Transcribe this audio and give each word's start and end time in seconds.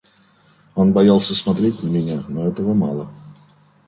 Он 0.73 0.93
боялся 0.93 1.35
смотреть 1.35 1.83
на 1.83 1.87
меня, 1.87 2.23
но 2.27 2.47
этого 2.47 2.73
мало... 2.73 3.07